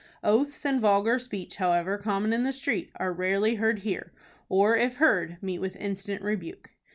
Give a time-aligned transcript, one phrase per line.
[0.23, 4.11] Oaths and vulgar speech, however common in the street, are rarely heard here,
[4.49, 6.71] or, if heard, meet with instant rebuke.